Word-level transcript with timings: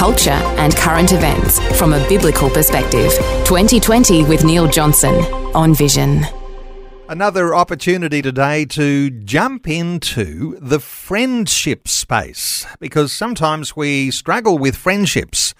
culture, 0.00 0.30
and 0.56 0.74
current 0.76 1.12
events 1.12 1.60
from 1.78 1.92
a 1.92 2.08
biblical 2.08 2.48
perspective. 2.48 3.12
2020 3.44 4.24
with 4.24 4.46
Neil 4.46 4.66
Johnson 4.66 5.14
on 5.54 5.74
Vision. 5.74 6.24
Another 7.06 7.54
opportunity 7.54 8.22
today 8.22 8.64
to 8.64 9.10
jump 9.10 9.68
into 9.68 10.56
the 10.58 10.80
friendship 10.80 11.86
space 11.86 12.64
because 12.78 13.12
sometimes 13.12 13.76
we 13.76 14.10
struggle 14.10 14.56
with 14.56 14.74
friendships. 14.74 15.52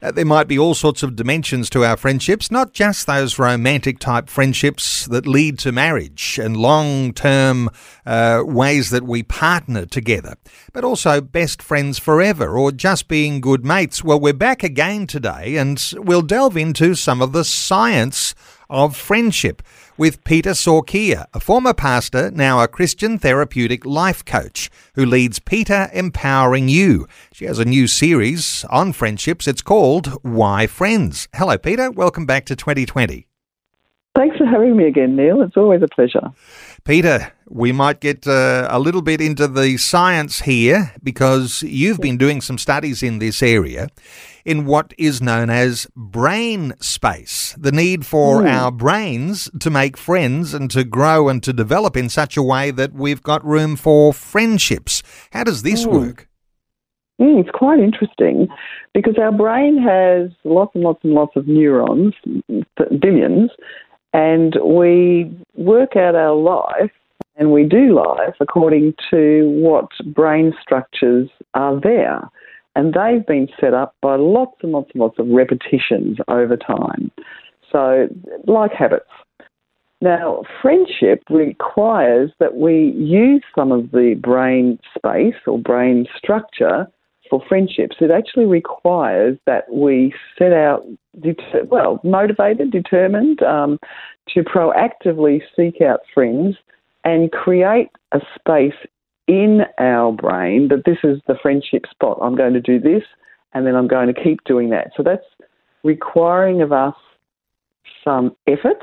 Uh, 0.00 0.10
there 0.10 0.24
might 0.24 0.46
be 0.46 0.58
all 0.58 0.74
sorts 0.74 1.02
of 1.02 1.16
dimensions 1.16 1.68
to 1.70 1.84
our 1.84 1.96
friendships, 1.96 2.50
not 2.50 2.72
just 2.72 3.06
those 3.06 3.38
romantic 3.38 3.98
type 3.98 4.28
friendships 4.28 5.06
that 5.06 5.26
lead 5.26 5.58
to 5.58 5.72
marriage 5.72 6.38
and 6.40 6.56
long 6.56 7.12
term 7.12 7.68
uh, 8.06 8.42
ways 8.44 8.90
that 8.90 9.04
we 9.04 9.22
partner 9.22 9.86
together, 9.86 10.34
but 10.72 10.84
also 10.84 11.20
best 11.20 11.60
friends 11.60 11.98
forever 11.98 12.56
or 12.56 12.70
just 12.70 13.08
being 13.08 13.40
good 13.40 13.64
mates. 13.64 14.04
Well, 14.04 14.20
we're 14.20 14.32
back 14.32 14.62
again 14.62 15.06
today 15.06 15.56
and 15.56 15.82
we'll 15.96 16.22
delve 16.22 16.56
into 16.56 16.94
some 16.94 17.20
of 17.20 17.32
the 17.32 17.44
science 17.44 18.34
of 18.70 18.96
friendship 18.96 19.62
with 19.96 20.22
Peta 20.24 20.50
Sorkia, 20.50 21.26
a 21.34 21.40
former 21.40 21.74
pastor, 21.74 22.30
now 22.30 22.60
a 22.60 22.68
Christian 22.68 23.18
therapeutic 23.18 23.84
life 23.84 24.24
coach, 24.24 24.70
who 24.94 25.04
leads 25.04 25.38
Peta 25.38 25.90
Empowering 25.92 26.68
You. 26.68 27.06
She 27.32 27.44
has 27.46 27.58
a 27.58 27.64
new 27.64 27.86
series 27.86 28.64
on 28.70 28.92
friendships. 28.92 29.46
It's 29.46 29.62
called 29.62 30.08
Why 30.22 30.66
Friends. 30.66 31.28
Hello, 31.34 31.58
Peta. 31.58 31.90
Welcome 31.94 32.26
back 32.26 32.44
to 32.46 32.56
2020. 32.56 33.26
Thanks 34.14 34.36
for 34.36 34.46
having 34.46 34.76
me 34.76 34.86
again, 34.86 35.14
Neil. 35.14 35.42
It's 35.42 35.56
always 35.56 35.82
a 35.82 35.88
pleasure. 35.88 36.32
Peta, 36.88 37.32
we 37.50 37.70
might 37.70 38.00
get 38.00 38.26
uh, 38.26 38.66
a 38.70 38.78
little 38.78 39.02
bit 39.02 39.20
into 39.20 39.46
the 39.46 39.76
science 39.76 40.40
here 40.40 40.90
because 41.02 41.62
you've 41.62 42.00
been 42.00 42.16
doing 42.16 42.40
some 42.40 42.56
studies 42.56 43.02
in 43.02 43.18
this 43.18 43.42
area 43.42 43.88
in 44.46 44.64
what 44.64 44.94
is 44.96 45.20
known 45.20 45.50
as 45.50 45.86
brain 45.94 46.72
space, 46.80 47.54
the 47.58 47.72
need 47.72 48.06
for 48.06 48.40
mm. 48.40 48.50
our 48.50 48.72
brains 48.72 49.50
to 49.60 49.68
make 49.68 49.98
friends 49.98 50.54
and 50.54 50.70
to 50.70 50.82
grow 50.82 51.28
and 51.28 51.42
to 51.42 51.52
develop 51.52 51.94
in 51.94 52.08
such 52.08 52.38
a 52.38 52.42
way 52.42 52.70
that 52.70 52.94
we've 52.94 53.22
got 53.22 53.44
room 53.44 53.76
for 53.76 54.14
friendships. 54.14 55.02
How 55.32 55.44
does 55.44 55.60
this 55.60 55.84
mm. 55.84 55.92
work? 55.92 56.26
Mm, 57.20 57.38
it's 57.40 57.50
quite 57.52 57.80
interesting 57.80 58.48
because 58.94 59.18
our 59.18 59.32
brain 59.32 59.76
has 59.76 60.30
lots 60.44 60.74
and 60.74 60.84
lots 60.84 61.04
and 61.04 61.12
lots 61.12 61.36
of 61.36 61.46
neurons, 61.46 62.14
billions, 62.98 63.50
and 64.12 64.56
we 64.64 65.30
work 65.54 65.96
out 65.96 66.14
our 66.14 66.34
life 66.34 66.90
and 67.36 67.52
we 67.52 67.64
do 67.64 67.94
life 67.94 68.34
according 68.40 68.94
to 69.10 69.48
what 69.60 69.88
brain 70.06 70.52
structures 70.60 71.28
are 71.54 71.80
there. 71.80 72.28
And 72.74 72.94
they've 72.94 73.26
been 73.26 73.48
set 73.60 73.74
up 73.74 73.94
by 74.00 74.16
lots 74.16 74.56
and 74.62 74.72
lots 74.72 74.90
and 74.92 75.00
lots 75.00 75.18
of 75.18 75.28
repetitions 75.28 76.18
over 76.28 76.56
time. 76.56 77.10
So, 77.70 78.08
like 78.46 78.72
habits. 78.72 79.10
Now, 80.00 80.42
friendship 80.62 81.24
requires 81.28 82.30
that 82.38 82.54
we 82.54 82.92
use 82.96 83.42
some 83.56 83.72
of 83.72 83.90
the 83.90 84.14
brain 84.20 84.78
space 84.96 85.34
or 85.46 85.58
brain 85.58 86.06
structure 86.16 86.86
for 87.28 87.42
friendships. 87.48 87.96
It 88.00 88.10
actually 88.10 88.46
requires 88.46 89.38
that 89.46 89.72
we 89.72 90.14
set 90.38 90.52
out, 90.52 90.84
well, 91.66 92.00
motivated, 92.04 92.70
determined 92.70 93.42
um, 93.42 93.78
to 94.28 94.42
proactively 94.42 95.40
seek 95.56 95.80
out 95.80 96.00
friends 96.12 96.56
and 97.04 97.30
create 97.32 97.88
a 98.12 98.20
space 98.38 98.78
in 99.26 99.60
our 99.78 100.12
brain 100.12 100.68
that 100.68 100.84
this 100.86 100.98
is 101.04 101.20
the 101.26 101.36
friendship 101.40 101.84
spot. 101.90 102.18
I'm 102.22 102.36
going 102.36 102.54
to 102.54 102.60
do 102.60 102.80
this 102.80 103.02
and 103.52 103.66
then 103.66 103.76
I'm 103.76 103.88
going 103.88 104.12
to 104.12 104.22
keep 104.22 104.42
doing 104.44 104.70
that. 104.70 104.90
So 104.96 105.02
that's 105.02 105.24
requiring 105.84 106.62
of 106.62 106.72
us 106.72 106.94
some 108.04 108.34
effort, 108.46 108.82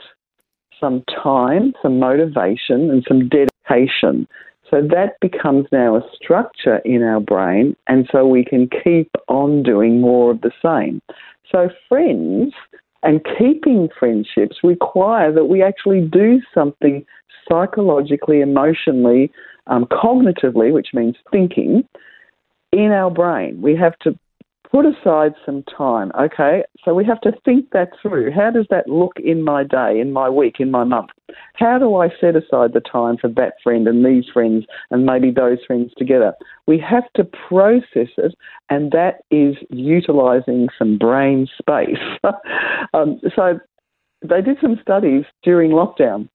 some 0.79 1.03
time, 1.23 1.73
some 1.81 1.99
motivation, 1.99 2.89
and 2.91 3.03
some 3.07 3.29
dedication. 3.29 4.27
So 4.69 4.81
that 4.81 5.19
becomes 5.21 5.67
now 5.71 5.95
a 5.95 6.01
structure 6.15 6.77
in 6.79 7.03
our 7.03 7.19
brain, 7.19 7.75
and 7.87 8.09
so 8.11 8.25
we 8.25 8.43
can 8.43 8.67
keep 8.83 9.11
on 9.27 9.63
doing 9.63 10.01
more 10.01 10.31
of 10.31 10.41
the 10.41 10.51
same. 10.63 11.01
So, 11.51 11.69
friends 11.87 12.53
and 13.03 13.21
keeping 13.37 13.89
friendships 13.97 14.57
require 14.63 15.31
that 15.31 15.45
we 15.45 15.61
actually 15.61 16.01
do 16.01 16.41
something 16.53 17.05
psychologically, 17.47 18.41
emotionally, 18.41 19.31
um, 19.67 19.85
cognitively, 19.85 20.73
which 20.73 20.89
means 20.93 21.15
thinking, 21.31 21.87
in 22.71 22.91
our 22.91 23.11
brain. 23.11 23.61
We 23.61 23.75
have 23.75 23.97
to 23.99 24.17
put 24.71 24.85
aside 24.85 25.33
some 25.45 25.63
time. 25.63 26.11
Okay, 26.19 26.63
so 26.83 26.93
we 26.93 27.05
have 27.05 27.21
to 27.21 27.31
think 27.43 27.71
that 27.71 27.89
through. 28.01 28.31
How 28.31 28.51
does 28.51 28.65
that 28.69 28.87
look 28.87 29.13
in 29.23 29.43
my 29.43 29.63
day, 29.63 29.99
in 29.99 30.11
my 30.11 30.29
week, 30.29 30.55
in 30.59 30.71
my 30.71 30.83
month? 30.83 31.09
How 31.55 31.77
do 31.79 31.95
I 31.95 32.09
set 32.21 32.35
aside 32.35 32.73
the 32.73 32.81
time 32.81 33.17
for 33.17 33.29
that 33.29 33.53
friend 33.63 33.87
and 33.87 34.05
these 34.05 34.25
friends 34.31 34.65
and 34.91 35.05
maybe 35.05 35.31
those 35.31 35.57
friends 35.65 35.91
together? 35.97 36.33
We 36.67 36.79
have 36.79 37.05
to 37.15 37.23
process 37.23 38.09
it, 38.17 38.35
and 38.69 38.91
that 38.91 39.21
is 39.31 39.55
utilizing 39.69 40.67
some 40.77 40.97
brain 40.97 41.47
space. 41.59 41.97
um, 42.93 43.19
so 43.35 43.59
they 44.21 44.41
did 44.41 44.57
some 44.61 44.77
studies 44.81 45.23
during 45.43 45.71
lockdown, 45.71 46.29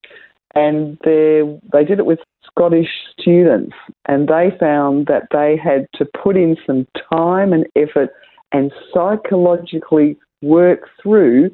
and 0.54 0.98
they 1.04 1.84
did 1.84 1.98
it 1.98 2.06
with 2.06 2.18
Scottish 2.44 2.88
students, 3.18 3.74
and 4.06 4.28
they 4.28 4.50
found 4.58 5.06
that 5.06 5.28
they 5.30 5.56
had 5.56 5.86
to 5.94 6.04
put 6.22 6.36
in 6.36 6.56
some 6.66 6.86
time 7.12 7.52
and 7.52 7.66
effort 7.76 8.10
and 8.52 8.72
psychologically 8.92 10.16
work 10.42 10.88
through 11.02 11.50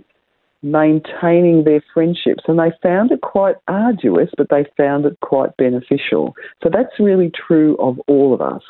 maintaining 0.62 1.64
their 1.64 1.82
friendships. 1.92 2.44
And 2.48 2.58
they 2.58 2.72
found 2.82 3.12
it 3.12 3.20
quite 3.20 3.56
arduous, 3.68 4.30
but 4.36 4.48
they 4.50 4.64
found 4.76 5.04
it 5.04 5.18
quite 5.20 5.56
beneficial. 5.58 6.34
So 6.62 6.70
that's 6.72 6.98
really 6.98 7.30
true 7.46 7.76
of 7.76 8.00
all 8.08 8.32
of 8.32 8.40
us. 8.40 8.62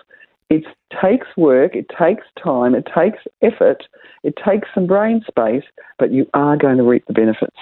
It 0.48 0.64
takes 1.02 1.26
work, 1.36 1.74
it 1.74 1.86
takes 1.98 2.24
time, 2.42 2.74
it 2.74 2.86
takes 2.94 3.18
effort, 3.42 3.82
it 4.22 4.34
takes 4.44 4.68
some 4.74 4.86
brain 4.86 5.22
space, 5.26 5.64
but 5.98 6.12
you 6.12 6.26
are 6.34 6.56
going 6.56 6.76
to 6.76 6.84
reap 6.84 7.04
the 7.06 7.12
benefits. 7.12 7.56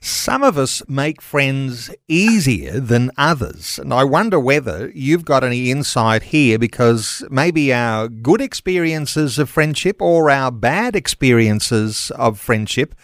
Some 0.00 0.42
of 0.42 0.58
us 0.58 0.82
make 0.88 1.22
friends 1.22 1.90
easier 2.08 2.78
than 2.78 3.10
others. 3.16 3.78
And 3.78 3.92
I 3.94 4.04
wonder 4.04 4.38
whether 4.38 4.90
you've 4.94 5.24
got 5.24 5.44
any 5.44 5.70
insight 5.70 6.24
here 6.24 6.58
because 6.58 7.24
maybe 7.30 7.72
our 7.72 8.08
good 8.08 8.40
experiences 8.40 9.38
of 9.38 9.48
friendship 9.48 10.02
or 10.02 10.30
our 10.30 10.50
bad 10.50 10.94
experiences 10.94 12.10
of 12.16 12.38
friendship 12.38 12.94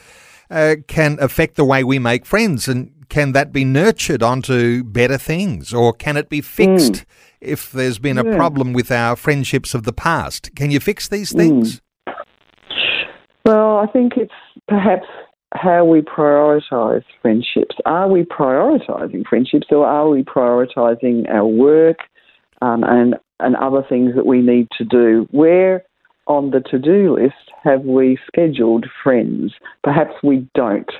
uh, 0.51 0.77
can 0.87 1.17
affect 1.21 1.57
the 1.57 1.65
way 1.65 1.83
we 1.83 1.99
make 1.99 2.25
friends. 2.25 2.69
And 2.69 2.93
can 3.09 3.33
that 3.33 3.53
be 3.53 3.65
nurtured 3.65 4.23
onto 4.23 4.85
better 4.85 5.19
things 5.19 5.73
or 5.73 5.93
can 5.93 6.17
it 6.17 6.29
be 6.29 6.41
fixed? 6.41 6.93
Mm 6.93 7.05
if 7.41 7.71
there's 7.71 7.99
been 7.99 8.19
a 8.19 8.25
yeah. 8.25 8.37
problem 8.37 8.73
with 8.73 8.91
our 8.91 9.17
friendships 9.17 9.75
of 9.75 9.85
the 9.85 9.93
past. 9.93 10.55
Can 10.57 10.71
you 10.71 10.81
fix 10.81 11.09
these 11.09 11.31
hmm. 11.31 11.39
things? 11.39 11.77
Mm. 11.77 12.15
Well, 13.45 13.77
I 13.77 13.87
think 13.87 14.15
it's 14.17 14.33
perhaps 14.67 15.07
how 15.55 15.85
we 15.85 16.01
prioritise 16.01 17.05
friendships. 17.23 17.77
Are 17.85 18.09
we 18.09 18.25
prioritising 18.25 19.25
friendships 19.27 19.69
or 19.71 19.87
are 19.87 20.09
we 20.09 20.25
prioritising 20.25 21.31
our 21.31 21.47
work 21.47 21.99
um, 22.61 22.83
and, 22.83 23.15
and 23.39 23.55
other 23.57 23.83
things 23.89 24.17
that 24.17 24.27
we 24.27 24.43
need 24.43 24.69
to 24.79 24.85
do? 24.85 25.29
Where 25.31 25.85
on 26.27 26.51
the 26.51 26.61
to 26.71 26.79
do 26.79 27.15
list 27.15 27.53
have 27.63 27.83
we 27.83 28.19
scheduled 28.27 28.87
friends? 29.05 29.53
Perhaps 29.85 30.15
we 30.25 30.49
don't. 30.57 30.91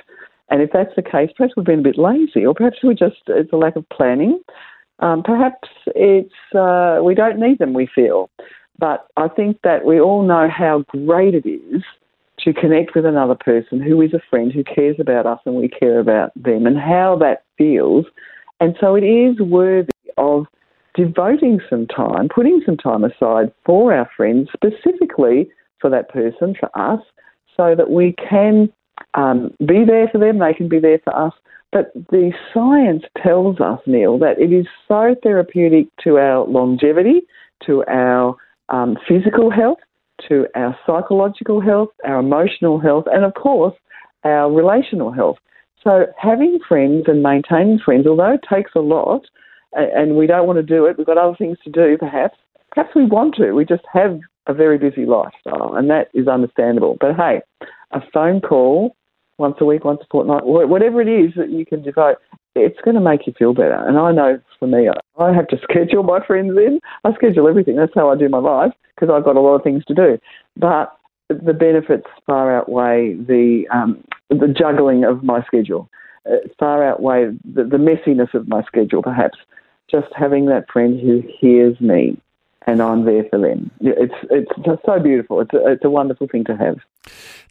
And 0.49 0.61
if 0.61 0.71
that's 0.71 0.95
the 0.95 1.01
case, 1.01 1.29
perhaps 1.35 1.53
we've 1.55 1.65
been 1.65 1.79
a 1.79 1.83
bit 1.83 1.97
lazy, 1.97 2.45
or 2.45 2.53
perhaps 2.53 2.77
we 2.83 2.95
just, 2.95 3.17
it's 3.27 3.51
a 3.51 3.57
lack 3.57 3.75
of 3.75 3.87
planning, 3.89 4.39
um, 4.99 5.21
perhaps 5.23 5.67
it's 5.87 6.33
uh, 6.55 6.99
we 7.03 7.13
don't 7.13 7.39
need 7.39 7.59
them. 7.59 7.73
We 7.73 7.87
feel, 7.93 8.29
but 8.79 9.07
I 9.15 9.27
think 9.27 9.59
that 9.63 9.85
we 9.85 9.99
all 9.99 10.23
know 10.23 10.49
how 10.49 10.85
great 10.87 11.35
it 11.35 11.47
is 11.47 11.83
to 12.39 12.53
connect 12.53 12.95
with 12.95 13.05
another 13.05 13.35
person 13.35 13.81
who 13.81 14.01
is 14.01 14.13
a 14.13 14.21
friend 14.29 14.51
who 14.51 14.63
cares 14.63 14.95
about 14.99 15.25
us 15.25 15.39
and 15.45 15.55
we 15.55 15.67
care 15.67 15.99
about 15.99 16.31
them, 16.35 16.65
and 16.65 16.77
how 16.77 17.17
that 17.19 17.43
feels. 17.57 18.05
And 18.59 18.75
so 18.79 18.95
it 18.95 19.03
is 19.03 19.39
worthy 19.39 19.91
of 20.17 20.45
devoting 20.95 21.59
some 21.69 21.85
time, 21.85 22.27
putting 22.33 22.61
some 22.65 22.77
time 22.77 23.03
aside 23.03 23.51
for 23.65 23.93
our 23.93 24.09
friends, 24.17 24.49
specifically 24.51 25.47
for 25.79 25.91
that 25.91 26.09
person, 26.09 26.55
for 26.59 26.69
us, 26.75 27.01
so 27.55 27.75
that 27.75 27.91
we 27.91 28.15
can 28.29 28.71
um, 29.13 29.51
be 29.59 29.83
there 29.85 30.07
for 30.11 30.19
them, 30.19 30.39
they 30.39 30.53
can 30.53 30.69
be 30.69 30.79
there 30.79 30.99
for 31.03 31.15
us. 31.15 31.33
But 31.71 31.91
the 31.93 32.31
science 32.53 33.03
tells 33.21 33.59
us, 33.59 33.79
Neil, 33.85 34.17
that 34.19 34.39
it 34.39 34.53
is 34.53 34.67
so 34.87 35.15
therapeutic 35.21 35.87
to 36.03 36.17
our 36.17 36.45
longevity, 36.47 37.21
to 37.65 37.83
our 37.87 38.35
um, 38.69 38.97
physical 39.07 39.51
health, 39.51 39.79
to 40.29 40.47
our 40.55 40.77
psychological 40.85 41.61
health, 41.61 41.89
our 42.05 42.19
emotional 42.19 42.79
health, 42.79 43.05
and 43.11 43.25
of 43.25 43.33
course, 43.33 43.75
our 44.23 44.51
relational 44.51 45.11
health. 45.11 45.37
So, 45.83 46.05
having 46.17 46.59
friends 46.67 47.05
and 47.07 47.21
maintaining 47.21 47.79
friends, 47.79 48.07
although 48.07 48.33
it 48.33 48.45
takes 48.51 48.71
a 48.75 48.79
lot 48.79 49.25
and 49.73 50.15
we 50.15 50.27
don't 50.27 50.47
want 50.47 50.57
to 50.57 50.63
do 50.63 50.85
it, 50.85 50.97
we've 50.97 51.05
got 51.05 51.17
other 51.17 51.35
things 51.37 51.57
to 51.63 51.69
do 51.69 51.97
perhaps, 51.97 52.37
perhaps 52.73 52.95
we 52.95 53.05
want 53.05 53.35
to. 53.35 53.51
We 53.51 53.65
just 53.65 53.83
have 53.93 54.19
a 54.47 54.53
very 54.53 54.77
busy 54.77 55.05
lifestyle, 55.05 55.75
and 55.75 55.89
that 55.89 56.07
is 56.13 56.27
understandable. 56.27 56.97
But 56.99 57.15
hey, 57.15 57.41
a 57.91 58.01
phone 58.13 58.41
call 58.41 58.95
once 59.37 59.55
a 59.59 59.65
week, 59.65 59.85
once 59.85 59.99
a 60.01 60.07
fortnight, 60.09 60.45
whatever 60.45 61.01
it 61.01 61.07
is 61.07 61.33
that 61.35 61.49
you 61.49 61.65
can 61.65 61.83
devote, 61.83 62.17
it's 62.55 62.79
going 62.83 62.95
to 62.95 63.01
make 63.01 63.27
you 63.27 63.33
feel 63.37 63.53
better. 63.53 63.75
And 63.87 63.97
I 63.97 64.11
know 64.11 64.39
for 64.57 64.67
me, 64.67 64.89
I 65.19 65.33
have 65.33 65.47
to 65.49 65.57
schedule 65.63 66.03
my 66.03 66.25
friends 66.25 66.57
in. 66.57 66.79
I 67.03 67.13
schedule 67.13 67.47
everything. 67.47 67.75
That's 67.75 67.93
how 67.93 68.09
I 68.09 68.15
do 68.15 68.29
my 68.29 68.39
life 68.39 68.71
because 68.95 69.13
I've 69.13 69.25
got 69.25 69.35
a 69.35 69.41
lot 69.41 69.55
of 69.55 69.63
things 69.63 69.85
to 69.85 69.93
do. 69.93 70.17
But 70.55 70.97
the 71.29 71.53
benefits 71.53 72.07
far 72.25 72.55
outweigh 72.55 73.13
the 73.15 73.65
um, 73.73 74.03
the 74.29 74.53
juggling 74.57 75.03
of 75.03 75.23
my 75.23 75.43
schedule. 75.45 75.89
It 76.25 76.55
far 76.57 76.85
outweigh 76.85 77.31
the, 77.45 77.63
the 77.63 77.77
messiness 77.77 78.33
of 78.33 78.47
my 78.47 78.63
schedule, 78.63 79.03
perhaps. 79.03 79.37
Just 79.89 80.07
having 80.15 80.47
that 80.47 80.65
friend 80.71 80.99
who 80.99 81.23
hears 81.39 81.79
me 81.79 82.17
and 82.67 82.81
I'm 82.81 83.05
there 83.05 83.23
for 83.29 83.39
them. 83.39 83.71
It's 83.79 84.13
it's 84.29 84.51
just 84.63 84.81
so 84.85 84.99
beautiful. 84.99 85.39
It's 85.39 85.53
a, 85.53 85.71
it's 85.71 85.85
a 85.85 85.89
wonderful 85.89 86.27
thing 86.27 86.43
to 86.45 86.55
have. 86.57 86.77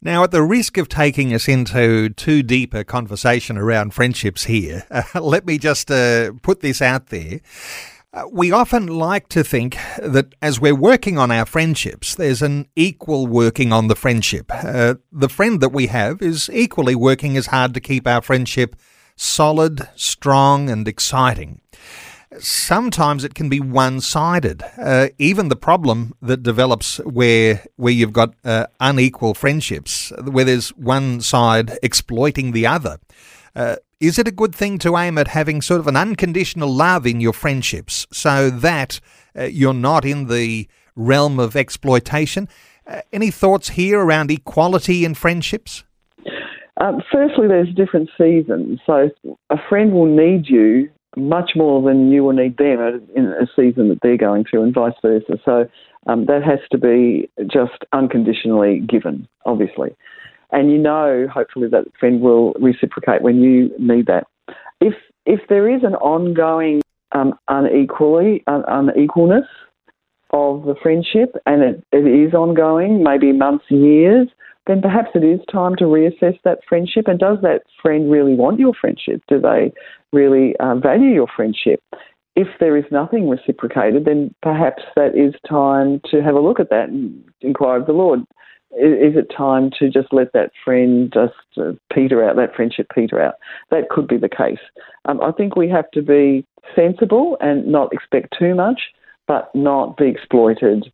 Now, 0.01 0.23
at 0.23 0.31
the 0.31 0.43
risk 0.43 0.77
of 0.77 0.87
taking 0.87 1.33
us 1.33 1.47
into 1.47 2.09
too 2.09 2.43
deep 2.43 2.73
a 2.75 2.83
conversation 2.83 3.57
around 3.57 3.95
friendships 3.95 4.45
here, 4.45 4.85
uh, 4.91 5.03
let 5.19 5.45
me 5.45 5.57
just 5.57 5.89
uh, 5.91 6.33
put 6.43 6.61
this 6.61 6.81
out 6.81 7.07
there. 7.07 7.41
Uh, 8.13 8.23
we 8.31 8.51
often 8.51 8.87
like 8.87 9.27
to 9.29 9.43
think 9.43 9.75
that 9.97 10.33
as 10.41 10.61
we're 10.61 10.75
working 10.75 11.17
on 11.17 11.31
our 11.31 11.45
friendships, 11.45 12.15
there's 12.15 12.41
an 12.41 12.67
equal 12.75 13.27
working 13.27 13.73
on 13.73 13.87
the 13.87 13.95
friendship. 13.95 14.45
Uh, 14.53 14.95
the 15.11 15.27
friend 15.27 15.61
that 15.61 15.69
we 15.69 15.87
have 15.87 16.21
is 16.21 16.49
equally 16.53 16.95
working 16.95 17.35
as 17.35 17.47
hard 17.47 17.73
to 17.73 17.81
keep 17.81 18.07
our 18.07 18.21
friendship 18.21 18.75
solid, 19.15 19.89
strong, 19.95 20.69
and 20.69 20.87
exciting 20.87 21.59
sometimes 22.39 23.23
it 23.23 23.33
can 23.33 23.49
be 23.49 23.59
one-sided. 23.59 24.63
Uh, 24.77 25.07
even 25.17 25.49
the 25.49 25.55
problem 25.55 26.13
that 26.21 26.43
develops 26.43 26.97
where 26.99 27.63
where 27.75 27.93
you've 27.93 28.13
got 28.13 28.33
uh, 28.43 28.67
unequal 28.79 29.33
friendships, 29.33 30.11
where 30.23 30.45
there's 30.45 30.69
one 30.69 31.21
side 31.21 31.77
exploiting 31.81 32.51
the 32.51 32.67
other. 32.67 32.97
Uh, 33.55 33.77
is 33.99 34.19
it 34.19 34.27
a 34.27 34.31
good 34.31 34.53
thing 34.53 34.77
to 34.79 34.97
aim 34.97 35.17
at 35.17 35.29
having 35.29 35.61
sort 35.61 35.79
of 35.79 35.87
an 35.87 35.95
unconditional 35.95 36.69
love 36.69 37.07
in 37.07 37.19
your 37.19 37.33
friendships 37.33 38.05
so 38.11 38.49
that 38.49 38.99
uh, 39.35 39.43
you're 39.43 39.73
not 39.73 40.05
in 40.05 40.27
the 40.27 40.67
realm 40.95 41.39
of 41.39 41.55
exploitation? 41.55 42.47
Uh, 42.85 43.01
any 43.11 43.31
thoughts 43.31 43.69
here 43.69 43.99
around 43.99 44.29
equality 44.29 45.03
in 45.03 45.15
friendships? 45.15 45.83
Um, 46.79 47.01
firstly, 47.11 47.47
there's 47.47 47.73
different 47.73 48.09
seasons. 48.17 48.79
So 48.85 49.09
a 49.49 49.57
friend 49.67 49.91
will 49.91 50.05
need 50.05 50.47
you 50.47 50.89
much 51.15 51.51
more 51.55 51.81
than 51.81 52.11
you 52.11 52.23
will 52.23 52.33
need 52.33 52.57
them 52.57 53.07
in 53.15 53.25
a 53.25 53.47
season 53.55 53.89
that 53.89 53.99
they're 54.01 54.17
going 54.17 54.45
through, 54.49 54.63
and 54.63 54.73
vice 54.73 54.93
versa. 55.01 55.39
So 55.45 55.65
um, 56.07 56.25
that 56.25 56.43
has 56.43 56.59
to 56.71 56.77
be 56.77 57.29
just 57.51 57.85
unconditionally 57.93 58.79
given, 58.79 59.27
obviously. 59.45 59.95
And 60.51 60.71
you 60.71 60.77
know, 60.77 61.27
hopefully, 61.31 61.67
that 61.69 61.85
friend 61.99 62.21
will 62.21 62.53
reciprocate 62.53 63.21
when 63.21 63.41
you 63.41 63.71
need 63.79 64.05
that. 64.07 64.27
If 64.79 64.93
if 65.25 65.41
there 65.49 65.73
is 65.73 65.83
an 65.83 65.95
ongoing 65.95 66.81
um, 67.11 67.33
unequally 67.47 68.43
un- 68.47 68.63
unequalness 68.63 69.47
of 70.31 70.63
the 70.63 70.75
friendship, 70.81 71.35
and 71.45 71.61
it, 71.63 71.83
it 71.91 72.05
is 72.05 72.33
ongoing, 72.33 73.03
maybe 73.03 73.31
months, 73.31 73.65
years, 73.69 74.27
then 74.67 74.81
perhaps 74.81 75.09
it 75.15 75.23
is 75.23 75.39
time 75.51 75.75
to 75.77 75.85
reassess 75.85 76.37
that 76.43 76.59
friendship. 76.67 77.07
And 77.07 77.19
does 77.19 77.37
that 77.41 77.63
friend 77.81 78.11
really 78.11 78.35
want 78.35 78.59
your 78.59 78.73
friendship? 78.79 79.21
Do 79.27 79.39
they 79.39 79.71
really 80.11 80.55
uh, 80.59 80.75
value 80.75 81.09
your 81.09 81.27
friendship? 81.35 81.81
If 82.35 82.47
there 82.59 82.77
is 82.77 82.85
nothing 82.91 83.29
reciprocated, 83.29 84.05
then 84.05 84.35
perhaps 84.43 84.83
that 84.95 85.15
is 85.15 85.33
time 85.49 86.01
to 86.11 86.21
have 86.21 86.35
a 86.35 86.39
look 86.39 86.59
at 86.59 86.69
that 86.69 86.89
and 86.89 87.23
inquire 87.41 87.79
of 87.79 87.87
the 87.87 87.93
Lord. 87.93 88.19
Is 88.71 89.15
it 89.15 89.33
time 89.35 89.71
to 89.79 89.89
just 89.89 90.09
let 90.11 90.33
that 90.33 90.51
friend 90.63 91.11
just 91.11 91.33
uh, 91.57 91.71
peter 91.91 92.23
out, 92.23 92.35
that 92.35 92.53
friendship 92.53 92.87
peter 92.93 93.19
out? 93.19 93.35
That 93.71 93.89
could 93.89 94.07
be 94.07 94.17
the 94.17 94.29
case. 94.29 94.59
Um, 95.05 95.21
I 95.21 95.31
think 95.31 95.55
we 95.55 95.69
have 95.69 95.89
to 95.91 96.01
be 96.01 96.45
sensible 96.75 97.37
and 97.39 97.65
not 97.65 97.93
expect 97.93 98.35
too 98.37 98.53
much, 98.53 98.81
but 99.25 99.49
not 99.55 99.97
be 99.97 100.07
exploited 100.07 100.91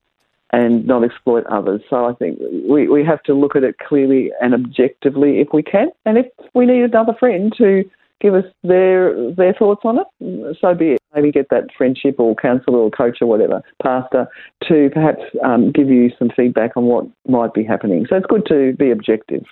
and 0.53 0.85
not 0.85 1.03
exploit 1.03 1.45
others. 1.47 1.81
So 1.89 2.05
I 2.05 2.13
think 2.13 2.39
we, 2.69 2.87
we 2.87 3.03
have 3.03 3.23
to 3.23 3.33
look 3.33 3.55
at 3.55 3.63
it 3.63 3.79
clearly 3.79 4.31
and 4.39 4.53
objectively 4.53 5.39
if 5.39 5.47
we 5.51 5.63
can. 5.63 5.89
And 6.05 6.17
if 6.17 6.27
we 6.53 6.67
need 6.67 6.83
another 6.83 7.15
friend 7.19 7.51
to 7.57 7.83
give 8.23 8.33
us 8.33 8.45
their 8.63 9.31
their 9.33 9.53
thoughts 9.53 9.81
on 9.83 9.99
it, 9.99 10.57
so 10.59 10.73
be 10.73 10.93
it. 10.93 10.99
Maybe 11.13 11.31
get 11.31 11.49
that 11.51 11.65
friendship 11.77 12.15
or 12.17 12.33
counsellor 12.33 12.79
or 12.79 12.89
coach 12.89 13.19
or 13.21 13.27
whatever, 13.27 13.61
pastor, 13.83 14.27
to 14.67 14.89
perhaps 14.91 15.21
um, 15.43 15.71
give 15.71 15.87
you 15.87 16.09
some 16.17 16.31
feedback 16.35 16.75
on 16.75 16.85
what 16.85 17.05
might 17.27 17.53
be 17.53 17.63
happening. 17.63 18.07
So 18.09 18.15
it's 18.15 18.25
good 18.25 18.47
to 18.47 18.73
be 18.79 18.89
objective. 18.89 19.43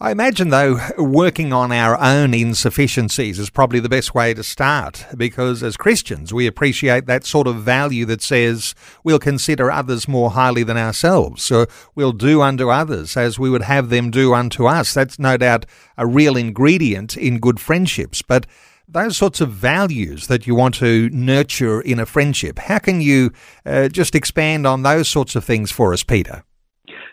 I 0.00 0.10
imagine, 0.10 0.48
though, 0.48 0.80
working 0.98 1.52
on 1.52 1.70
our 1.70 1.96
own 2.00 2.34
insufficiencies 2.34 3.38
is 3.38 3.50
probably 3.50 3.78
the 3.78 3.88
best 3.88 4.16
way 4.16 4.34
to 4.34 4.42
start 4.42 5.06
because 5.16 5.62
as 5.62 5.76
Christians, 5.76 6.34
we 6.34 6.48
appreciate 6.48 7.06
that 7.06 7.24
sort 7.24 7.46
of 7.46 7.56
value 7.56 8.04
that 8.06 8.20
says 8.20 8.74
we'll 9.04 9.20
consider 9.20 9.70
others 9.70 10.08
more 10.08 10.30
highly 10.32 10.64
than 10.64 10.76
ourselves. 10.76 11.44
So 11.44 11.66
we'll 11.94 12.12
do 12.12 12.42
unto 12.42 12.70
others 12.70 13.16
as 13.16 13.38
we 13.38 13.48
would 13.48 13.62
have 13.62 13.90
them 13.90 14.10
do 14.10 14.34
unto 14.34 14.66
us. 14.66 14.92
That's 14.92 15.20
no 15.20 15.36
doubt 15.36 15.66
a 15.96 16.06
real 16.06 16.36
ingredient 16.36 17.16
in 17.16 17.38
good 17.38 17.60
friendships. 18.06 18.22
But 18.22 18.46
those 18.88 19.16
sorts 19.16 19.40
of 19.40 19.50
values 19.50 20.28
that 20.28 20.46
you 20.46 20.54
want 20.54 20.74
to 20.76 21.10
nurture 21.10 21.80
in 21.80 21.98
a 21.98 22.06
friendship. 22.06 22.58
How 22.58 22.78
can 22.78 23.00
you 23.00 23.32
uh, 23.64 23.88
just 23.88 24.14
expand 24.14 24.66
on 24.66 24.82
those 24.82 25.08
sorts 25.08 25.34
of 25.36 25.44
things 25.44 25.72
for 25.72 25.92
us, 25.92 26.04
Peta? 26.04 26.44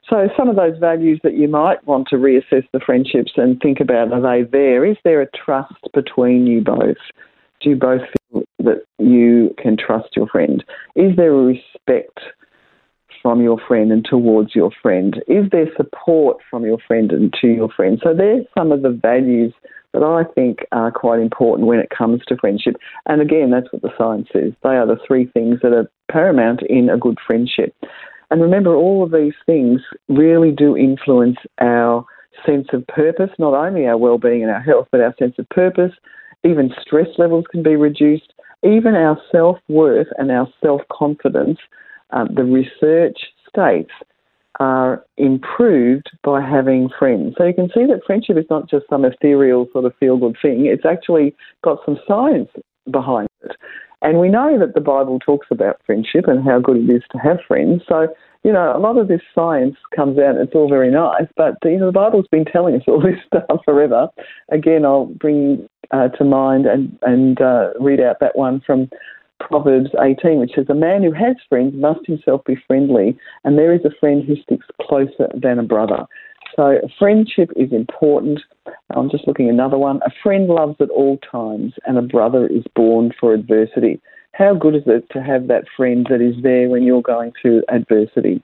So, 0.07 0.27
some 0.37 0.49
of 0.49 0.55
those 0.55 0.77
values 0.79 1.19
that 1.23 1.33
you 1.33 1.47
might 1.47 1.83
want 1.87 2.07
to 2.09 2.17
reassess 2.17 2.67
the 2.73 2.79
friendships 2.85 3.31
and 3.37 3.59
think 3.59 3.79
about 3.79 4.11
are 4.11 4.21
they 4.21 4.43
there? 4.43 4.85
Is 4.85 4.97
there 5.03 5.21
a 5.21 5.27
trust 5.31 5.73
between 5.93 6.45
you 6.45 6.61
both? 6.61 6.97
Do 7.61 7.69
you 7.69 7.75
both 7.75 8.01
feel 8.31 8.43
that 8.59 8.83
you 8.99 9.55
can 9.57 9.77
trust 9.77 10.09
your 10.15 10.27
friend? 10.27 10.63
Is 10.95 11.15
there 11.15 11.33
a 11.33 11.43
respect 11.43 12.19
from 13.21 13.41
your 13.41 13.57
friend 13.65 13.91
and 13.91 14.05
towards 14.05 14.53
your 14.53 14.71
friend? 14.81 15.15
Is 15.27 15.49
there 15.51 15.67
support 15.77 16.37
from 16.49 16.65
your 16.65 16.79
friend 16.85 17.11
and 17.11 17.33
to 17.41 17.47
your 17.47 17.69
friend? 17.69 17.99
So, 18.03 18.13
there's 18.13 18.45
some 18.55 18.71
of 18.71 18.83
the 18.83 18.91
values 18.91 19.53
that 19.93 20.03
I 20.03 20.23
think 20.33 20.65
are 20.71 20.91
quite 20.91 21.19
important 21.19 21.67
when 21.67 21.79
it 21.79 21.89
comes 21.89 22.21
to 22.27 22.37
friendship. 22.37 22.75
And 23.05 23.21
again, 23.21 23.51
that's 23.51 23.71
what 23.71 23.81
the 23.81 23.93
science 23.97 24.27
says. 24.33 24.53
They 24.63 24.69
are 24.69 24.87
the 24.87 24.99
three 25.07 25.27
things 25.27 25.59
that 25.61 25.73
are 25.73 25.89
paramount 26.11 26.61
in 26.63 26.89
a 26.89 26.97
good 26.97 27.17
friendship. 27.25 27.75
And 28.31 28.41
remember, 28.41 28.75
all 28.75 29.03
of 29.03 29.11
these 29.11 29.33
things 29.45 29.81
really 30.09 30.51
do 30.51 30.75
influence 30.75 31.37
our 31.61 32.05
sense 32.45 32.67
of 32.73 32.85
purpose, 32.87 33.29
not 33.37 33.53
only 33.53 33.85
our 33.85 33.97
well-being 33.97 34.41
and 34.41 34.51
our 34.51 34.61
health, 34.61 34.87
but 34.91 35.01
our 35.01 35.13
sense 35.19 35.35
of 35.37 35.47
purpose. 35.49 35.91
Even 36.43 36.73
stress 36.81 37.07
levels 37.17 37.45
can 37.51 37.61
be 37.61 37.75
reduced. 37.75 38.33
Even 38.63 38.95
our 38.95 39.21
self-worth 39.31 40.07
and 40.17 40.31
our 40.31 40.47
self-confidence. 40.63 41.59
Um, 42.09 42.29
the 42.35 42.43
research 42.43 43.17
states 43.47 43.91
are 44.59 45.03
improved 45.17 46.09
by 46.23 46.41
having 46.41 46.89
friends. 46.99 47.35
So 47.37 47.45
you 47.45 47.53
can 47.53 47.69
see 47.69 47.85
that 47.85 48.01
friendship 48.05 48.37
is 48.37 48.45
not 48.49 48.69
just 48.69 48.85
some 48.89 49.05
ethereal 49.05 49.67
sort 49.71 49.85
of 49.85 49.95
feel 49.99 50.17
good 50.17 50.37
thing, 50.41 50.65
it's 50.65 50.85
actually 50.85 51.35
got 51.63 51.79
some 51.85 51.97
science 52.07 52.49
behind 52.91 53.27
it. 53.43 53.55
And 54.01 54.19
we 54.19 54.27
know 54.27 54.59
that 54.59 54.73
the 54.73 54.81
Bible 54.81 55.17
talks 55.19 55.47
about 55.49 55.79
friendship 55.85 56.27
and 56.27 56.43
how 56.43 56.59
good 56.59 56.77
it 56.77 56.93
is 56.93 57.03
to 57.13 57.17
have 57.19 57.37
friends. 57.47 57.83
So, 57.87 58.07
you 58.43 58.51
know, 58.51 58.75
a 58.75 58.77
lot 58.77 58.97
of 58.97 59.07
this 59.07 59.21
science 59.33 59.77
comes 59.95 60.19
out, 60.19 60.35
it's 60.35 60.53
all 60.53 60.67
very 60.67 60.91
nice, 60.91 61.27
but, 61.37 61.55
you 61.63 61.77
know, 61.77 61.85
the 61.85 61.93
Bible's 61.93 62.27
been 62.29 62.43
telling 62.43 62.75
us 62.75 62.81
all 62.87 63.01
this 63.01 63.15
stuff 63.25 63.61
forever. 63.63 64.09
Again, 64.51 64.83
I'll 64.85 65.05
bring 65.05 65.67
uh, 65.91 66.09
to 66.09 66.25
mind 66.25 66.65
and, 66.65 66.97
and 67.01 67.39
uh, 67.39 67.69
read 67.79 68.01
out 68.01 68.19
that 68.19 68.35
one 68.37 68.61
from 68.65 68.89
Proverbs 69.39 69.89
18, 70.01 70.39
which 70.39 70.51
says, 70.55 70.65
A 70.69 70.75
man 70.75 71.03
who 71.03 71.11
has 71.11 71.35
friends 71.49 71.73
must 71.75 72.05
himself 72.05 72.43
be 72.45 72.57
friendly, 72.67 73.17
and 73.43 73.57
there 73.57 73.73
is 73.73 73.83
a 73.85 73.99
friend 73.99 74.23
who 74.23 74.35
sticks 74.35 74.65
closer 74.81 75.27
than 75.33 75.59
a 75.59 75.63
brother. 75.63 76.05
So, 76.55 76.79
friendship 76.99 77.51
is 77.55 77.71
important. 77.71 78.39
I'm 78.95 79.09
just 79.09 79.27
looking 79.27 79.47
at 79.47 79.53
another 79.53 79.77
one. 79.77 79.99
A 80.05 80.11
friend 80.21 80.47
loves 80.47 80.75
at 80.79 80.89
all 80.89 81.17
times, 81.31 81.73
and 81.85 81.97
a 81.97 82.01
brother 82.01 82.47
is 82.47 82.63
born 82.75 83.11
for 83.19 83.33
adversity. 83.33 83.99
How 84.33 84.53
good 84.53 84.75
is 84.75 84.83
it 84.85 85.09
to 85.11 85.21
have 85.21 85.47
that 85.47 85.65
friend 85.75 86.05
that 86.09 86.21
is 86.21 86.35
there 86.41 86.69
when 86.69 86.83
you're 86.83 87.01
going 87.01 87.33
through 87.41 87.63
adversity? 87.69 88.41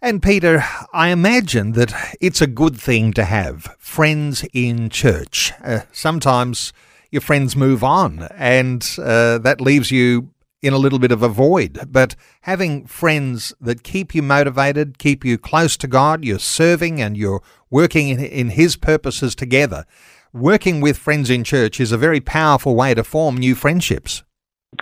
And 0.00 0.22
Peta, 0.22 0.64
I 0.92 1.08
imagine 1.08 1.72
that 1.72 1.94
it's 2.20 2.42
a 2.42 2.46
good 2.46 2.76
thing 2.76 3.12
to 3.14 3.24
have 3.24 3.74
friends 3.78 4.44
in 4.52 4.90
church. 4.90 5.52
Uh, 5.64 5.80
sometimes 5.92 6.72
your 7.14 7.20
friends 7.20 7.54
move 7.54 7.84
on 7.84 8.26
and 8.34 8.96
uh, 8.98 9.38
that 9.38 9.60
leaves 9.60 9.92
you 9.92 10.28
in 10.62 10.72
a 10.72 10.78
little 10.78 10.98
bit 10.98 11.12
of 11.12 11.22
a 11.22 11.28
void. 11.28 11.78
But 11.92 12.16
having 12.40 12.86
friends 12.86 13.54
that 13.60 13.84
keep 13.84 14.14
you 14.14 14.22
motivated, 14.22 14.98
keep 14.98 15.24
you 15.24 15.38
close 15.38 15.76
to 15.76 15.86
God, 15.86 16.24
you're 16.24 16.40
serving 16.40 17.00
and 17.00 17.16
you're 17.16 17.40
working 17.70 18.08
in, 18.08 18.18
in 18.18 18.48
His 18.50 18.74
purposes 18.74 19.36
together, 19.36 19.84
working 20.32 20.80
with 20.80 20.98
friends 20.98 21.30
in 21.30 21.44
church 21.44 21.78
is 21.78 21.92
a 21.92 21.98
very 21.98 22.20
powerful 22.20 22.74
way 22.74 22.94
to 22.94 23.04
form 23.04 23.36
new 23.36 23.54
friendships. 23.54 24.24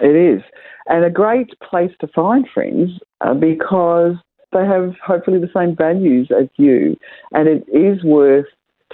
It 0.01 0.17
is. 0.17 0.43
And 0.87 1.05
a 1.05 1.11
great 1.11 1.51
place 1.69 1.93
to 2.01 2.09
find 2.09 2.49
friends 2.55 2.91
uh, 3.21 3.35
because 3.35 4.15
they 4.53 4.65
have 4.65 4.95
hopefully 5.05 5.39
the 5.39 5.51
same 5.55 5.77
values 5.77 6.31
as 6.31 6.49
you, 6.57 6.97
and 7.33 7.47
it 7.47 7.65
is 7.69 8.03
worth 8.03 8.47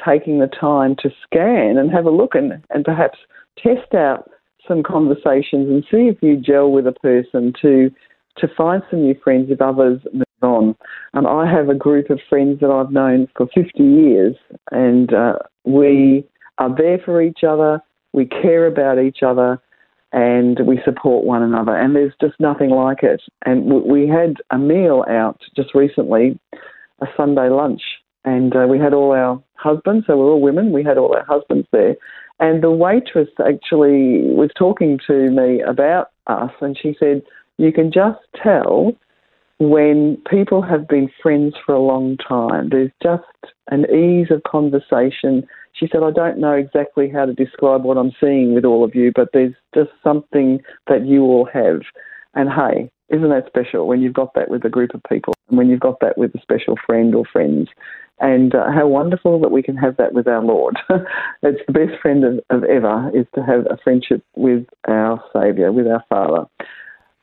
taking 0.04 0.38
the 0.38 0.46
time 0.46 0.96
to 1.02 1.10
scan 1.24 1.76
and 1.76 1.90
have 1.90 2.06
a 2.06 2.10
look 2.10 2.34
and, 2.34 2.62
and 2.70 2.84
perhaps 2.84 3.18
test 3.56 3.94
out 3.94 4.30
some 4.66 4.82
conversations 4.82 5.68
and 5.68 5.84
see 5.90 6.08
if 6.08 6.16
you 6.22 6.36
gel 6.36 6.70
with 6.70 6.86
a 6.86 6.92
person 6.92 7.52
to 7.62 7.90
to 8.36 8.48
find 8.56 8.82
some 8.88 9.02
new 9.02 9.16
friends 9.22 9.50
if 9.50 9.60
others 9.60 10.00
move 10.12 10.24
on. 10.42 10.76
And 11.12 11.26
I 11.26 11.50
have 11.50 11.68
a 11.68 11.74
group 11.74 12.08
of 12.08 12.20
friends 12.28 12.60
that 12.60 12.70
I've 12.70 12.92
known 12.92 13.26
for 13.36 13.48
50 13.52 13.82
years, 13.82 14.36
and 14.70 15.12
uh, 15.12 15.38
we 15.64 16.24
are 16.58 16.74
there 16.74 16.98
for 17.04 17.20
each 17.20 17.40
other. 17.46 17.80
We 18.12 18.26
care 18.26 18.66
about 18.66 19.00
each 19.00 19.24
other, 19.26 19.60
and 20.12 20.60
we 20.66 20.80
support 20.84 21.24
one 21.24 21.42
another. 21.42 21.76
And 21.76 21.96
there's 21.96 22.14
just 22.20 22.38
nothing 22.38 22.70
like 22.70 23.02
it. 23.02 23.22
And 23.44 23.84
we 23.84 24.06
had 24.06 24.36
a 24.50 24.58
meal 24.58 25.04
out 25.08 25.40
just 25.56 25.74
recently, 25.74 26.38
a 27.00 27.06
Sunday 27.16 27.48
lunch, 27.48 27.82
and 28.24 28.54
uh, 28.54 28.66
we 28.68 28.78
had 28.78 28.94
all 28.94 29.12
our 29.12 29.42
husbands, 29.54 30.06
so 30.06 30.16
we're 30.16 30.30
all 30.30 30.40
women, 30.40 30.72
we 30.72 30.84
had 30.84 30.98
all 30.98 31.14
our 31.14 31.24
husbands 31.24 31.66
there. 31.72 31.96
And 32.40 32.62
the 32.62 32.70
waitress 32.70 33.28
actually 33.40 34.22
was 34.32 34.50
talking 34.56 34.98
to 35.06 35.30
me 35.30 35.60
about 35.60 36.10
us, 36.26 36.52
and 36.60 36.78
she 36.80 36.96
said, 36.98 37.22
You 37.56 37.72
can 37.72 37.90
just 37.90 38.20
tell 38.40 38.92
when 39.58 40.18
people 40.30 40.62
have 40.62 40.86
been 40.86 41.10
friends 41.20 41.54
for 41.66 41.74
a 41.74 41.80
long 41.80 42.16
time. 42.16 42.68
There's 42.70 42.92
just 43.02 43.24
an 43.70 43.86
ease 43.92 44.28
of 44.30 44.42
conversation. 44.44 45.46
She 45.72 45.88
said, 45.90 46.02
I 46.04 46.12
don't 46.12 46.38
know 46.38 46.52
exactly 46.52 47.10
how 47.10 47.26
to 47.26 47.34
describe 47.34 47.82
what 47.82 47.98
I'm 47.98 48.12
seeing 48.20 48.54
with 48.54 48.64
all 48.64 48.84
of 48.84 48.94
you, 48.94 49.12
but 49.14 49.30
there's 49.32 49.54
just 49.74 49.90
something 50.02 50.60
that 50.86 51.06
you 51.06 51.22
all 51.22 51.48
have. 51.52 51.80
And 52.34 52.48
hey, 52.48 52.90
isn't 53.10 53.28
that 53.28 53.46
special 53.46 53.86
when 53.86 54.02
you've 54.02 54.14
got 54.14 54.34
that 54.34 54.50
with 54.50 54.64
a 54.64 54.68
group 54.68 54.94
of 54.94 55.02
people 55.08 55.34
and 55.48 55.58
when 55.58 55.68
you've 55.68 55.80
got 55.80 56.00
that 56.00 56.18
with 56.18 56.34
a 56.34 56.40
special 56.40 56.76
friend 56.86 57.14
or 57.14 57.24
friends? 57.24 57.68
And 58.20 58.54
uh, 58.54 58.70
how 58.72 58.88
wonderful 58.88 59.40
that 59.40 59.52
we 59.52 59.62
can 59.62 59.76
have 59.76 59.96
that 59.96 60.12
with 60.12 60.26
our 60.26 60.42
Lord. 60.42 60.76
it's 61.42 61.60
the 61.66 61.72
best 61.72 62.00
friend 62.02 62.24
of, 62.24 62.40
of 62.50 62.64
ever 62.64 63.10
is 63.14 63.26
to 63.34 63.42
have 63.42 63.60
a 63.70 63.78
friendship 63.82 64.24
with 64.36 64.66
our 64.88 65.22
Saviour, 65.32 65.70
with 65.72 65.86
our 65.86 66.04
Father, 66.08 66.44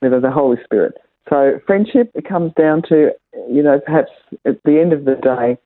with 0.01 0.21
the 0.21 0.31
Holy 0.31 0.57
Spirit. 0.63 0.93
So 1.29 1.59
friendship, 1.65 2.11
it 2.13 2.27
comes 2.27 2.53
down 2.57 2.83
to, 2.89 3.09
you 3.49 3.63
know, 3.63 3.79
perhaps 3.85 4.11
at 4.45 4.61
the 4.63 4.79
end 4.79 4.93
of 4.93 5.05
the 5.05 5.15
day, 5.15 5.57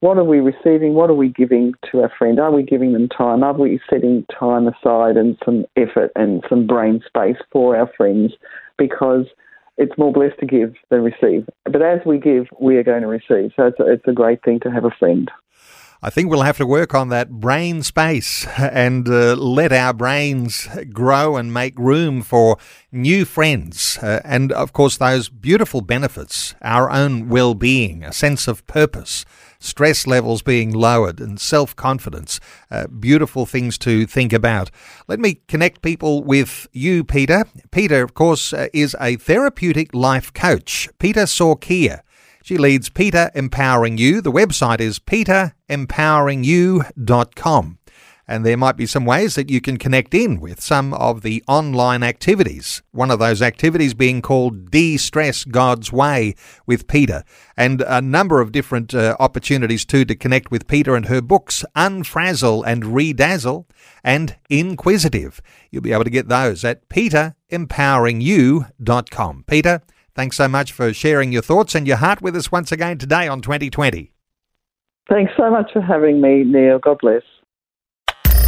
what 0.00 0.18
are 0.18 0.24
we 0.24 0.40
receiving? 0.40 0.92
What 0.92 1.08
are 1.08 1.14
we 1.14 1.30
giving 1.30 1.72
to 1.90 2.02
our 2.02 2.12
friend? 2.18 2.38
Are 2.38 2.52
we 2.52 2.62
giving 2.62 2.92
them 2.92 3.08
time? 3.08 3.42
Are 3.42 3.54
we 3.54 3.80
setting 3.88 4.26
time 4.38 4.68
aside 4.68 5.16
and 5.16 5.38
some 5.44 5.64
effort 5.76 6.10
and 6.14 6.44
some 6.46 6.66
brain 6.66 7.00
space 7.06 7.38
for 7.50 7.74
our 7.74 7.90
friends? 7.96 8.34
Because 8.76 9.24
it's 9.76 9.96
more 9.98 10.12
blessed 10.12 10.38
to 10.40 10.46
give 10.46 10.74
than 10.90 11.02
receive. 11.02 11.48
But 11.64 11.82
as 11.82 12.00
we 12.06 12.18
give, 12.18 12.46
we 12.60 12.76
are 12.76 12.84
going 12.84 13.02
to 13.02 13.08
receive. 13.08 13.52
So 13.56 13.66
it's 13.66 13.80
a, 13.80 13.92
it's 13.92 14.06
a 14.06 14.12
great 14.12 14.42
thing 14.42 14.60
to 14.60 14.70
have 14.70 14.84
a 14.84 14.90
friend. 14.98 15.30
I 16.02 16.10
think 16.10 16.28
we'll 16.28 16.42
have 16.42 16.58
to 16.58 16.66
work 16.66 16.94
on 16.94 17.08
that 17.08 17.30
brain 17.30 17.82
space 17.82 18.46
and 18.58 19.08
uh, 19.08 19.34
let 19.36 19.72
our 19.72 19.94
brains 19.94 20.68
grow 20.92 21.36
and 21.36 21.50
make 21.50 21.78
room 21.78 22.20
for 22.20 22.58
new 22.92 23.24
friends. 23.24 23.96
Uh, 24.02 24.20
and 24.22 24.52
of 24.52 24.74
course, 24.74 24.98
those 24.98 25.30
beautiful 25.30 25.80
benefits, 25.80 26.54
our 26.60 26.90
own 26.90 27.30
well 27.30 27.54
being, 27.54 28.04
a 28.04 28.12
sense 28.12 28.46
of 28.46 28.66
purpose, 28.66 29.24
stress 29.64 30.06
levels 30.06 30.42
being 30.42 30.72
lowered, 30.72 31.20
and 31.20 31.40
self 31.40 31.74
confidence. 31.74 32.40
Uh, 32.70 32.86
beautiful 32.86 33.46
things 33.46 33.78
to 33.78 34.06
think 34.06 34.32
about. 34.32 34.70
Let 35.08 35.20
me 35.20 35.40
connect 35.48 35.82
people 35.82 36.22
with 36.22 36.66
you, 36.72 37.04
Peta. 37.04 37.46
Peta, 37.70 38.02
of 38.02 38.14
course, 38.14 38.52
uh, 38.52 38.68
is 38.72 38.96
a 39.00 39.16
therapeutic 39.16 39.94
life 39.94 40.32
coach. 40.32 40.88
Peta 40.98 41.20
Sorkia 41.20 42.02
she 42.44 42.58
leads 42.58 42.90
Peta 42.90 43.32
Empowering 43.34 43.96
You. 43.96 44.20
The 44.20 44.30
website 44.30 44.78
is 44.78 44.98
petaempoweringyou.com. 44.98 47.78
And 48.26 48.44
there 48.44 48.56
might 48.56 48.76
be 48.76 48.86
some 48.86 49.04
ways 49.04 49.34
that 49.34 49.50
you 49.50 49.60
can 49.60 49.76
connect 49.76 50.14
in 50.14 50.40
with 50.40 50.60
some 50.60 50.94
of 50.94 51.22
the 51.22 51.44
online 51.46 52.02
activities. 52.02 52.82
One 52.92 53.10
of 53.10 53.18
those 53.18 53.42
activities 53.42 53.92
being 53.94 54.22
called 54.22 54.70
De 54.70 54.96
Stress 54.96 55.44
God's 55.44 55.92
Way 55.92 56.34
with 56.66 56.86
Peta, 56.86 57.24
and 57.56 57.82
a 57.82 58.00
number 58.00 58.40
of 58.40 58.52
different 58.52 58.94
uh, 58.94 59.16
opportunities 59.20 59.84
too 59.84 60.06
to 60.06 60.14
connect 60.14 60.50
with 60.50 60.66
Peta 60.66 60.94
and 60.94 61.04
her 61.06 61.20
books, 61.20 61.64
Unfrazzle 61.76 62.64
and 62.66 62.84
Redazzle, 62.84 63.66
and 64.02 64.36
Inquisitive. 64.48 65.42
You'll 65.70 65.82
be 65.82 65.92
able 65.92 66.04
to 66.04 66.10
get 66.10 66.28
those 66.28 66.64
at 66.64 66.88
petaempoweringyou.com. 66.88 69.44
Peta, 69.46 69.82
Thanks 70.14 70.36
so 70.36 70.46
much 70.46 70.70
for 70.70 70.92
sharing 70.92 71.32
your 71.32 71.42
thoughts 71.42 71.74
and 71.74 71.88
your 71.88 71.96
heart 71.96 72.22
with 72.22 72.36
us 72.36 72.52
once 72.52 72.70
again 72.70 72.98
today 72.98 73.26
on 73.26 73.40
2020. 73.40 74.12
Thanks 75.08 75.32
so 75.36 75.50
much 75.50 75.72
for 75.72 75.82
having 75.82 76.20
me, 76.20 76.44
Neil. 76.44 76.78
God 76.78 76.98
bless. 77.00 77.22